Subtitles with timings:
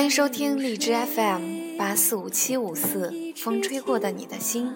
[0.00, 4.72] 欢迎收听荔枝 FM 八四五七五四，风吹过的你的心。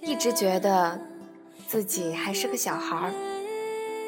[0.00, 0.98] 一直觉得
[1.66, 3.12] 自己还是个小孩儿，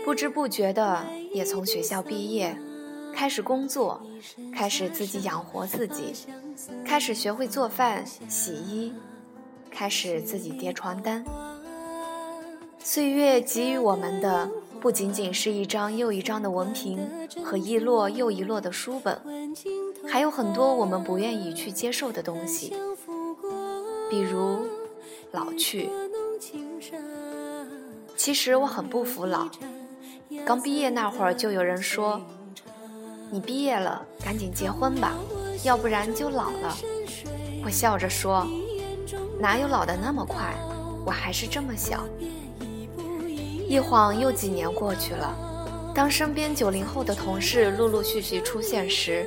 [0.03, 2.57] 不知不觉的也从学校毕业，
[3.15, 4.01] 开始工作，
[4.55, 6.15] 开始自己养活自己，
[6.83, 8.95] 开始学会做饭、洗衣，
[9.71, 11.23] 开始自己叠床单。
[12.83, 14.51] 岁月给予我们的，
[14.81, 17.07] 不仅仅是一张又一张的文凭
[17.45, 19.21] 和一摞又一摞的书本，
[20.09, 22.75] 还有很多我们不愿意去接受的东西，
[24.09, 24.67] 比如
[25.33, 25.91] 老去。
[28.17, 29.49] 其实我很不服老，
[30.47, 32.21] 刚毕业那会儿就有人说
[33.31, 35.15] ：“你毕业了，赶紧结婚吧，
[35.63, 36.77] 要不然就老了。”
[37.63, 38.47] 我笑着说
[39.39, 40.55] ：“哪有老的那么快？
[41.05, 42.03] 我还是这么小。”
[43.71, 45.33] 一晃又几年过去了，
[45.95, 49.25] 当身边九零后的同事陆陆续续出现时，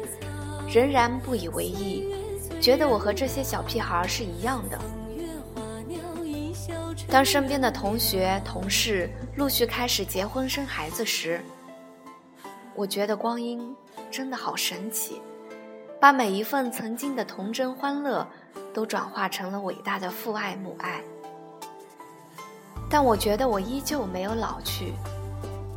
[0.68, 2.14] 仍然不以为意，
[2.60, 4.78] 觉得我和这些小屁孩是一样的。
[7.08, 11.40] 当身边的同学同事陆续开始结婚生孩子时，
[12.76, 13.74] 我觉得光阴
[14.12, 15.22] 真的好神奇，
[16.02, 18.28] 把每一份曾经的童真欢乐，
[18.74, 21.02] 都转化成了伟大的父爱母爱。
[22.94, 24.94] 但我觉得我依旧没有老去，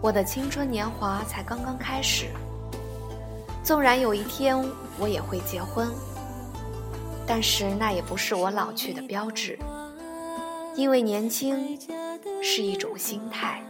[0.03, 2.27] 我的青春年华才刚刚开始。
[3.65, 4.63] 纵然有一天
[4.99, 5.89] 我也会结婚，
[7.27, 9.59] 但是那也不是我老去的标志，
[10.75, 11.79] 因为年轻
[12.43, 13.63] 是一种心态。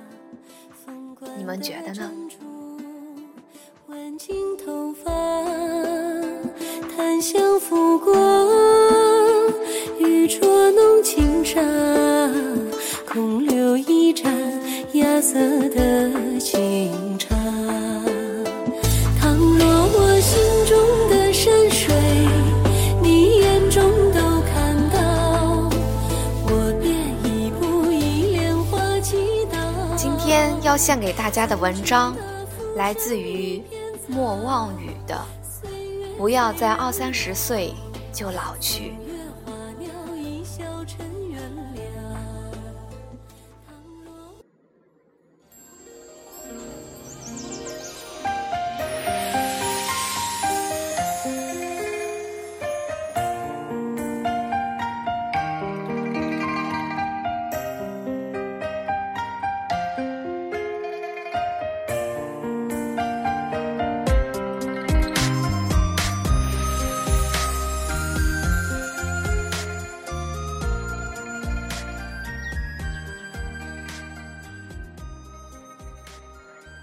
[1.39, 2.11] 你们觉得呢？
[8.05, 8.26] 空
[15.37, 17.37] 色的清茶。
[19.21, 21.95] 倘若我心中的山水，
[23.03, 25.69] 你眼中都看到，
[26.47, 26.91] 我便
[27.23, 29.19] 一步一莲花祈
[29.53, 29.59] 祷。
[29.95, 32.17] 今天要献给大家的文章，
[32.75, 33.63] 来自于
[34.09, 35.23] 莫忘语的
[36.17, 37.75] 《不要在二三十岁
[38.11, 38.85] 就老去》。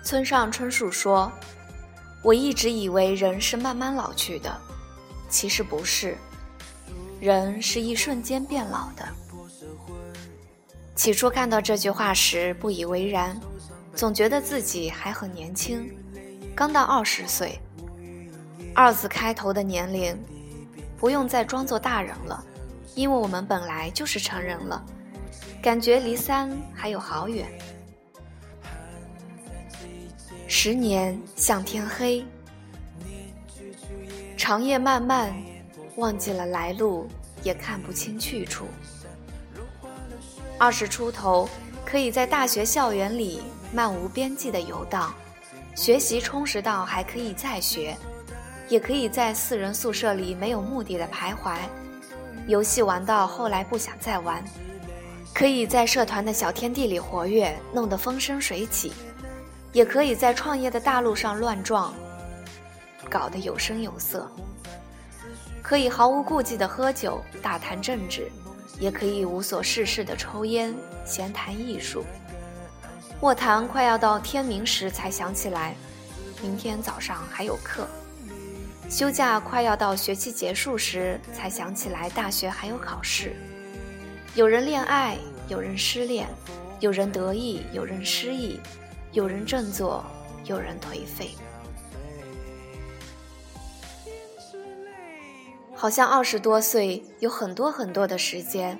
[0.03, 1.31] 村上春树说
[2.21, 4.53] ：“我一直以为人是慢慢老去的，
[5.29, 6.17] 其实不是，
[7.21, 9.07] 人是一瞬间变老的。”
[10.93, 13.39] 起初看到这句话时不以为然，
[13.95, 15.89] 总觉得自己还很年轻，
[16.53, 17.57] 刚到二十岁，
[18.75, 20.21] 二字开头的年龄，
[20.97, 22.43] 不用再装作大人了，
[22.93, 24.83] 因为我们本来就是成人了，
[25.61, 27.47] 感觉离三还有好远。
[30.55, 32.23] 十年向天黑，
[34.37, 35.33] 长夜漫漫，
[35.95, 37.07] 忘记了来路，
[37.41, 38.67] 也看不清去处。
[40.59, 41.49] 二十出头，
[41.83, 43.41] 可以在大学校园里
[43.73, 45.11] 漫无边际的游荡，
[45.73, 47.97] 学习充实到还可以再学，
[48.69, 51.57] 也可以在四人宿舍里没有目的的徘徊，
[52.45, 54.41] 游戏玩到后来不想再玩，
[55.33, 58.93] 可以在社团的小天地里活跃，弄得风生水起。
[59.73, 61.93] 也可以在创业的大路上乱撞，
[63.09, 64.27] 搞得有声有色；
[65.63, 68.31] 可以毫无顾忌的喝酒大谈政治，
[68.79, 70.73] 也可以无所事事的抽烟
[71.05, 72.05] 闲谈艺术。
[73.21, 75.75] 卧谈快要到天明时才想起来，
[76.41, 77.85] 明天早上还有课；
[78.89, 83.35] 休假快要到学期结束时才想起来大学还有考试。
[84.35, 85.17] 有人恋爱，
[85.47, 86.27] 有人失恋，
[86.79, 88.59] 有人得意，有人失意。
[89.13, 90.03] 有人振作，
[90.45, 91.29] 有人颓废，
[95.75, 98.79] 好像二十多岁有很多很多的时间，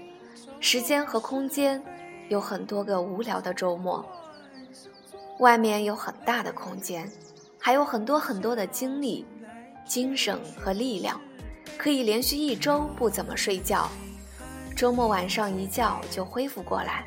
[0.60, 1.80] 时间和空间，
[2.30, 4.04] 有很多个无聊的周末。
[5.38, 7.08] 外面有很大的空间，
[7.60, 9.24] 还有很多很多的精力、
[9.86, 11.22] 精神和力量，
[11.78, 13.88] 可以连续一周不怎么睡觉，
[14.76, 17.06] 周末晚上一觉就恢复过来，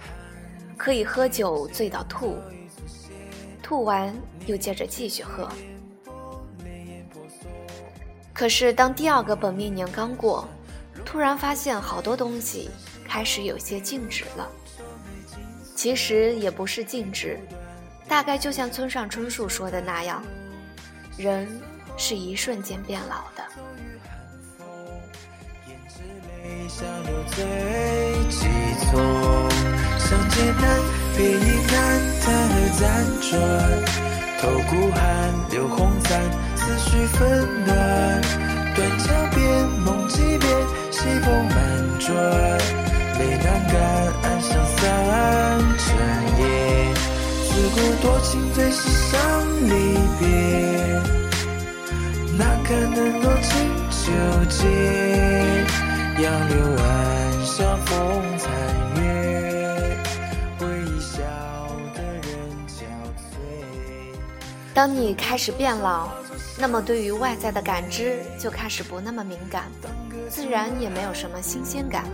[0.77, 2.37] 可以喝酒醉到吐。
[3.67, 4.15] 吐完
[4.47, 5.49] 又接着继续喝。
[8.33, 10.49] 可是当第二个本命年刚过，
[11.05, 12.71] 突然发现好多东西
[13.05, 14.49] 开始有些静止了。
[15.75, 17.41] 其实也不是静止，
[18.07, 20.23] 大概就像村上春树说的那样，
[21.19, 21.61] 人
[21.97, 23.45] 是一瞬间变老的。
[32.77, 32.83] 辗
[33.23, 33.33] 转
[34.39, 35.01] 透孤寒，
[35.51, 36.21] 流红簪，
[36.55, 37.75] 思绪纷乱。
[38.75, 40.47] 断桥边，梦几遍，
[40.91, 41.57] 西风满
[41.99, 42.15] 转。
[43.19, 43.75] 泪难干，
[44.25, 44.85] 暗香散
[45.79, 45.87] 尘
[46.39, 46.45] 夜。
[47.49, 49.17] 自古多情，最是伤
[49.65, 49.73] 离
[50.21, 50.27] 别。
[52.37, 53.51] 哪可能多情
[53.89, 54.05] 久
[54.51, 54.61] 结？
[56.23, 56.85] 杨柳岸
[57.43, 58.45] 晓，风残
[64.77, 66.11] 当你开始变老，
[66.59, 69.73] 那么对于外在的感知就开始不那么敏感，
[70.29, 72.05] 自然也没有什么新鲜感。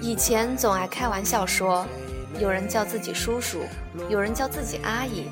[0.00, 1.84] 以前总爱开玩笑说，
[2.38, 3.64] 有人叫自己叔叔，
[4.08, 5.28] 有人叫自己阿姨，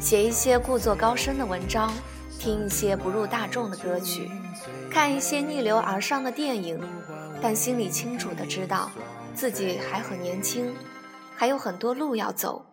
[0.00, 1.92] 写一些故作高深的文章，
[2.38, 4.30] 听一些不入大众的歌曲，
[4.88, 6.80] 看一些逆流而上的电影，
[7.42, 8.92] 但心里清楚的知道，
[9.34, 10.72] 自己还很年轻，
[11.34, 12.64] 还有很多路要走。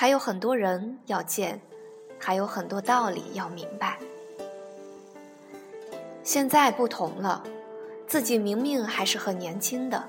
[0.00, 1.60] 还有很多人要见，
[2.20, 3.98] 还有很多道理要明白。
[6.22, 7.42] 现在不同了，
[8.06, 10.08] 自己明明还是很年轻的，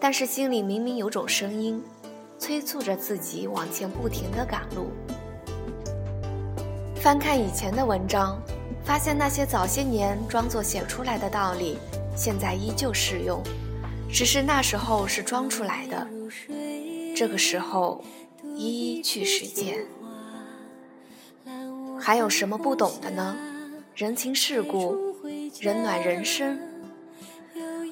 [0.00, 1.80] 但是心里明明有种声音，
[2.36, 4.90] 催促着自己往前不停的赶路。
[6.96, 8.36] 翻看以前的文章，
[8.84, 11.78] 发现那些早些年装作写出来的道理，
[12.16, 13.40] 现在依旧适用，
[14.10, 16.04] 只是那时候是装出来的，
[17.14, 18.04] 这个时候。
[18.42, 19.86] 一一去实践，
[22.00, 23.36] 还有什么不懂的呢？
[23.94, 24.96] 人情世故，
[25.60, 26.58] 人暖人生。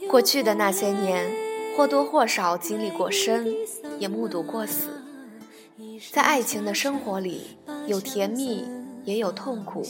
[0.08, 1.30] 过去的那些年，
[1.76, 3.46] 或多或少经历过生，
[3.98, 4.88] 也目睹过死。
[6.10, 7.56] 在爱情的生活里，
[7.86, 8.66] 有甜蜜，
[9.04, 9.86] 也有痛苦。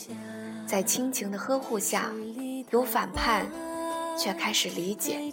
[0.66, 2.12] 在亲情的呵护下，
[2.70, 3.46] 有反叛，
[4.18, 5.32] 却开始理解。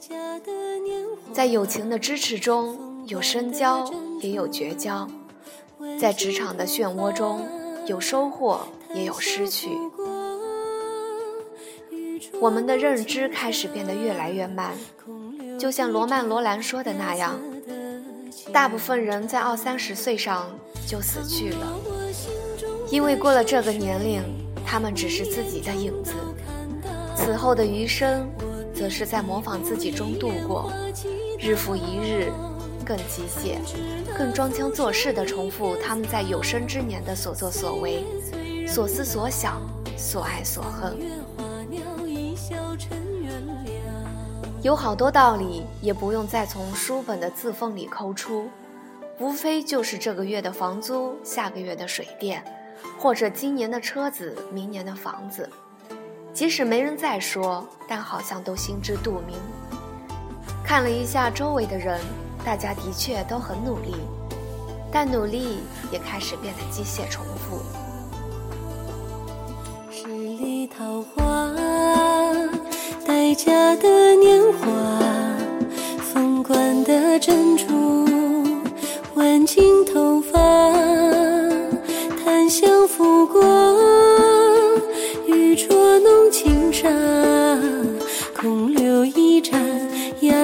[1.34, 3.90] 在友情的支持中，有深交，
[4.20, 5.08] 也有绝交。
[5.98, 7.48] 在职场的漩涡中，
[7.86, 8.60] 有收获
[8.94, 9.70] 也有失去。
[12.42, 14.74] 我们的认知开始变得越来越慢，
[15.58, 17.40] 就像罗曼·罗兰说的那样，
[18.52, 20.50] 大部分人在二三十岁上
[20.86, 21.80] 就死去了，
[22.92, 24.22] 因为过了这个年龄，
[24.66, 26.12] 他们只是自己的影子，
[27.16, 28.30] 此后的余生，
[28.76, 30.70] 则是在模仿自己中度过，
[31.40, 32.30] 日复一日。
[32.88, 33.58] 更机械、
[34.18, 38.06] 更装腔作势地重复他们在有生之年的所作所为、
[38.66, 39.62] 所思所想、
[39.98, 40.98] 所爱所恨。
[44.64, 48.50] 有好多道理也不用再从书本的字缝里抠出，
[49.20, 52.42] 无非就是这个月的房租、下个月的水电，
[52.98, 55.50] 或者今年的车子、明年的房子。
[56.34, 59.38] 即使没人再说，但好像都心知肚明。
[60.64, 62.00] 看了一下周围的人。
[62.46, 63.94] 大家的确都很努力，
[64.92, 65.58] 但努力
[65.92, 67.62] 也开始变得机械重复。
[69.92, 71.52] 十里桃花，
[73.06, 74.68] 待嫁的年华，
[76.00, 77.66] 凤冠的珍珠，
[79.16, 80.40] 挽进头发，
[82.24, 83.44] 檀香拂过，
[85.26, 86.88] 玉镯弄轻纱，
[88.40, 89.60] 空留一盏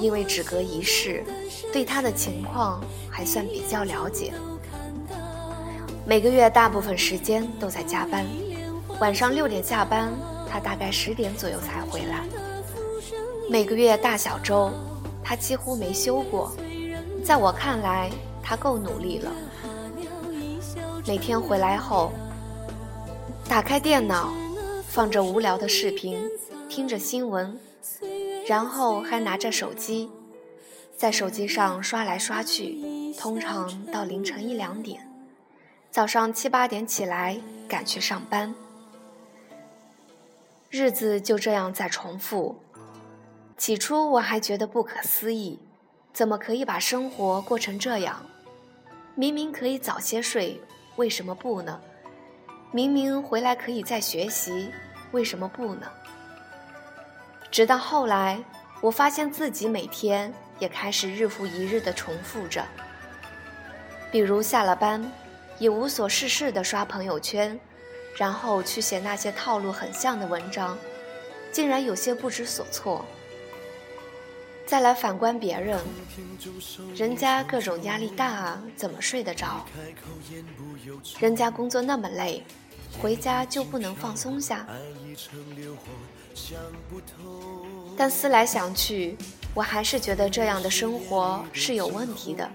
[0.00, 1.22] 因为只隔一世，
[1.72, 4.32] 对他的情况还算比较了解。
[6.06, 8.26] 每个月大部分时间都在加班，
[8.98, 10.10] 晚上六点下班，
[10.50, 12.24] 他大概十点左右才回来。
[13.48, 14.72] 每个月大小周，
[15.22, 16.52] 他几乎没休过。
[17.22, 18.10] 在我看来，
[18.42, 19.30] 他够努力了。
[21.06, 22.10] 每天回来后。
[23.48, 24.32] 打开电脑，
[24.86, 26.16] 放着无聊的视频，
[26.68, 27.58] 听着新闻，
[28.48, 30.10] 然后还拿着手机，
[30.96, 35.08] 在手机上刷来刷去，通常到凌晨一两点，
[35.90, 38.54] 早上七八点起来赶去上班，
[40.70, 42.56] 日子就这样在重复。
[43.56, 45.58] 起初我还觉得不可思议，
[46.12, 48.24] 怎么可以把生活过成这样？
[49.14, 50.60] 明明可以早些睡，
[50.96, 51.80] 为什么不呢？
[52.72, 54.70] 明明回来可以再学习，
[55.12, 55.86] 为什么不呢？
[57.50, 58.42] 直到后来，
[58.80, 62.64] 我发现自己每天也开始日复一日地重复着。
[64.12, 65.10] 比如下了班，
[65.58, 67.58] 也无所事事地刷朋友圈，
[68.16, 70.78] 然后去写那些套路很像的文章，
[71.50, 73.04] 竟然有些不知所措。
[74.64, 75.80] 再来反观别人，
[76.94, 79.66] 人家各种压力大啊，怎么睡得着？
[81.18, 82.44] 人家工作那么累，
[83.02, 84.64] 回家就不能放松下？
[87.96, 89.16] 但思来想去，
[89.54, 92.48] 我还是觉得这样的生活是有问题的。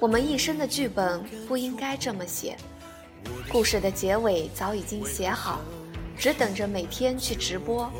[0.00, 2.56] 我们一生的剧本不应该这么写，
[3.50, 5.60] 故事的结尾早已经写好，
[6.16, 7.90] 只等着每天去直播，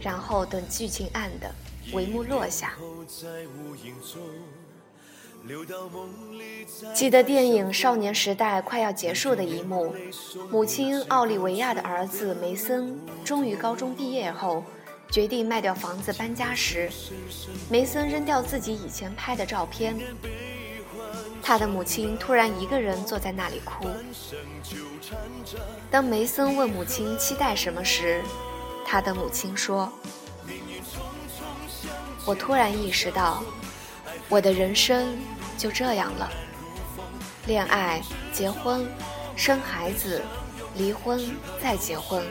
[0.00, 1.50] 然后等剧情暗的。
[1.92, 2.74] 帷幕落下，
[6.94, 9.94] 记得电影《少年时代》快要结束的一幕，
[10.50, 14.62] 母亲奥利维亚的儿子梅森终于高中毕业后，
[15.10, 16.90] 决定卖掉房子搬家时，
[17.70, 19.98] 梅森扔掉自己以前拍的照片，
[21.42, 23.88] 他的母亲突然一个人坐在那里哭。
[25.90, 28.22] 当梅森问母亲期待什么时，
[28.84, 29.90] 他的母亲说。
[32.26, 33.42] 我突然意识到，
[34.30, 35.18] 我的人生
[35.58, 36.30] 就这样了：
[37.46, 38.00] 恋爱、
[38.32, 38.88] 结婚、
[39.34, 40.22] 生孩子、
[40.76, 42.24] 离婚再结婚，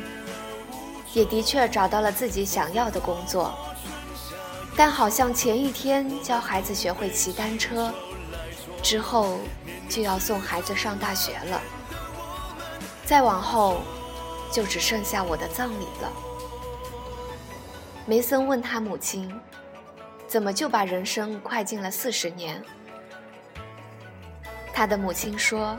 [1.13, 3.53] 也的确找到了自己想要的工作。
[4.77, 7.93] 但好像前一天教孩子学会骑单车，
[8.81, 9.37] 之后
[9.89, 11.61] 就要送孩子上大学了，
[13.03, 13.81] 再往后
[14.53, 16.09] 就只剩下我的葬礼了。
[18.05, 19.29] 梅森问他母亲。
[20.29, 22.63] 怎么就把人生快进了四十年？
[24.71, 25.75] 他的母亲说：“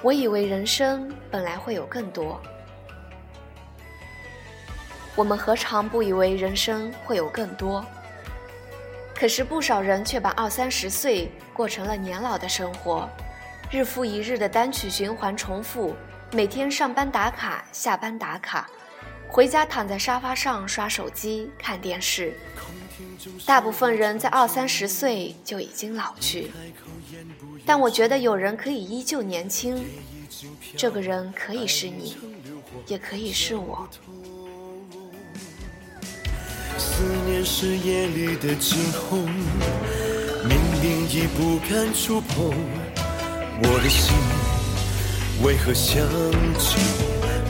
[0.00, 2.40] 我以为人生本来会有更多。
[5.14, 7.84] 我们何尝不以为人生会有更多？
[9.14, 13.06] 可是不少人却把二三十岁过成了年老的生活，
[13.70, 15.94] 日复一日的单曲循环重复，
[16.32, 18.66] 每天上班打卡，下班打卡，
[19.28, 22.32] 回家躺在沙发上刷手机、看电视。”
[23.44, 26.50] 大部分人在二三十岁就已经老去，
[27.64, 29.84] 但我觉得有人可以依旧年轻，
[30.76, 32.16] 这个人可以是你，
[32.86, 33.88] 也可以是我。
[36.78, 39.28] 思念是夜里的惊鸿，
[40.48, 42.54] 明明已不敢触碰，
[43.62, 44.14] 我的心
[45.42, 46.06] 为何想
[46.58, 46.78] 起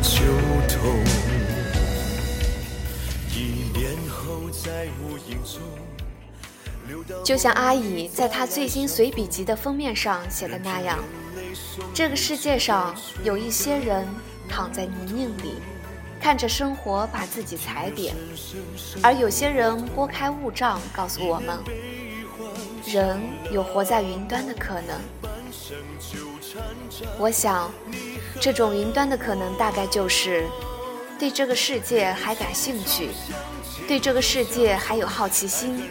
[0.03, 0.21] 就
[0.69, 1.46] 痛？
[7.25, 10.99] 就像阿姨在她最新随笔集的封面上写的那样，
[11.93, 12.95] 这个世界上
[13.25, 14.07] 有一些人
[14.49, 15.55] 躺在泥泞里，
[16.21, 18.15] 看着生活把自己踩扁；
[19.03, 21.59] 而有些人拨开雾障，告诉我们，
[22.87, 23.21] 人
[23.51, 24.97] 有活在云端的可能。
[27.19, 27.71] 我想，
[28.41, 30.47] 这种云端的可能大概就是
[31.19, 33.11] 对这个世界还感兴趣。
[33.87, 35.90] 对这个世界还有好奇心，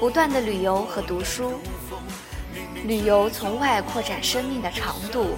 [0.00, 1.60] 不断的旅游和读书。
[2.84, 5.36] 旅游从外扩展生命的长度，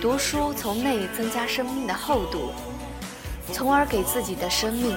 [0.00, 2.52] 读书从内增加生命的厚度，
[3.52, 4.96] 从而给自己的生命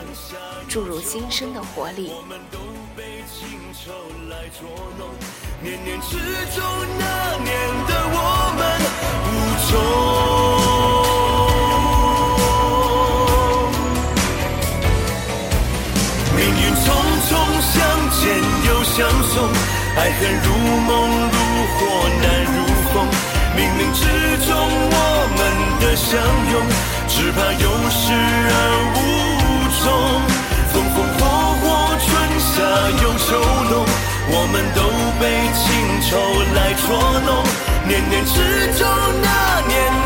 [0.69, 2.13] 注入新生的活力。
[5.61, 6.17] 年年之
[6.55, 6.63] 中，
[6.99, 7.51] 那年
[7.87, 8.61] 的我们
[9.25, 10.56] 无
[18.97, 19.47] 相送，
[19.95, 20.89] 爱恨如梦，
[21.29, 21.37] 如
[21.77, 21.77] 火
[22.19, 23.05] 难如风。
[23.55, 24.01] 冥冥之
[24.43, 24.97] 中，我
[25.37, 25.39] 们
[25.79, 26.17] 的相
[26.51, 26.65] 拥，
[27.07, 28.09] 只怕有始
[28.49, 28.53] 而
[28.95, 28.99] 无
[29.83, 29.85] 终。
[30.73, 31.21] 风风火
[31.61, 32.09] 火，春
[32.41, 32.49] 夏
[33.03, 33.27] 又秋
[33.69, 33.85] 冬，
[34.31, 34.81] 我们都
[35.21, 35.23] 被
[35.53, 35.61] 情
[36.01, 36.09] 愁
[36.55, 36.89] 来捉
[37.21, 37.29] 弄。
[37.87, 38.33] 年年之
[38.79, 38.81] 中
[39.21, 39.96] 那年。